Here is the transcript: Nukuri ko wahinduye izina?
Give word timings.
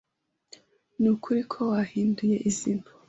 Nukuri 1.01 1.41
ko 1.51 1.59
wahinduye 1.71 2.37
izina? 2.49 2.85